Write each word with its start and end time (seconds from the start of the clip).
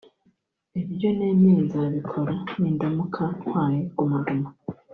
Ibyo 0.81 1.09
nemeye 1.17 1.59
nzabikora 1.65 2.33
nindamuka 2.59 3.23
ntwaye 3.37 3.79
Guma 3.95 4.17
Guma 4.25 4.49